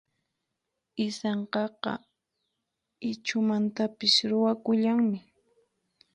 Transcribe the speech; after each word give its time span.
Isankaqa 1.05 1.93
Ichhumantapis 3.09 4.15
ruwakullanmi. 4.29 5.19